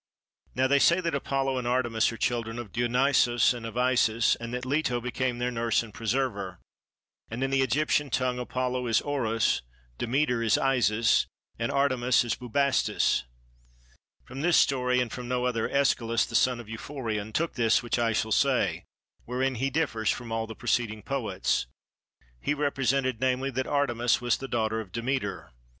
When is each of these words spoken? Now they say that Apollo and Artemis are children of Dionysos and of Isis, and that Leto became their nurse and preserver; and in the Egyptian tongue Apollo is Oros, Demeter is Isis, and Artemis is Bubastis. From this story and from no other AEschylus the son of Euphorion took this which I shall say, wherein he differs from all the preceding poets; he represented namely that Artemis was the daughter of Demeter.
Now 0.55 0.65
they 0.65 0.79
say 0.79 0.99
that 0.99 1.13
Apollo 1.13 1.59
and 1.59 1.67
Artemis 1.67 2.11
are 2.11 2.17
children 2.17 2.57
of 2.57 2.71
Dionysos 2.71 3.53
and 3.53 3.67
of 3.67 3.77
Isis, 3.77 4.33
and 4.37 4.51
that 4.51 4.65
Leto 4.65 4.99
became 4.99 5.37
their 5.37 5.51
nurse 5.51 5.83
and 5.83 5.93
preserver; 5.93 6.59
and 7.29 7.43
in 7.43 7.51
the 7.51 7.61
Egyptian 7.61 8.09
tongue 8.09 8.39
Apollo 8.39 8.87
is 8.87 8.99
Oros, 9.01 9.61
Demeter 9.99 10.41
is 10.41 10.57
Isis, 10.57 11.27
and 11.59 11.71
Artemis 11.71 12.23
is 12.23 12.33
Bubastis. 12.33 13.25
From 14.25 14.41
this 14.41 14.57
story 14.57 14.99
and 14.99 15.11
from 15.11 15.27
no 15.27 15.45
other 15.45 15.69
AEschylus 15.69 16.25
the 16.27 16.33
son 16.33 16.59
of 16.59 16.67
Euphorion 16.67 17.31
took 17.31 17.53
this 17.53 17.83
which 17.83 17.99
I 17.99 18.11
shall 18.11 18.31
say, 18.31 18.85
wherein 19.25 19.53
he 19.53 19.69
differs 19.69 20.09
from 20.09 20.31
all 20.31 20.47
the 20.47 20.55
preceding 20.55 21.03
poets; 21.03 21.67
he 22.39 22.55
represented 22.55 23.21
namely 23.21 23.51
that 23.51 23.67
Artemis 23.67 24.19
was 24.19 24.37
the 24.37 24.47
daughter 24.47 24.81
of 24.81 24.91
Demeter. 24.91 25.51